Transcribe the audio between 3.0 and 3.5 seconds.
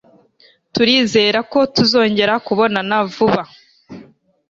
vuba.